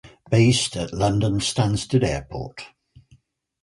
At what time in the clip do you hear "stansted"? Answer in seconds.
1.37-2.03